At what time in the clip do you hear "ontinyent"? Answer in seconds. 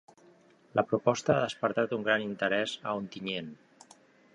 3.05-3.55